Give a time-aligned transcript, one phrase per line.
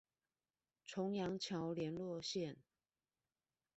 [0.83, 2.55] 重陽橋聯絡線